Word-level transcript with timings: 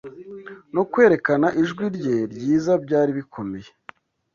No 0.75 0.81
kwerekana 0.91 1.47
ijwi 1.61 1.85
rye 1.95 2.15
ryiza 2.33 2.71
byari 2.83 3.11
bikomeye 3.19 3.69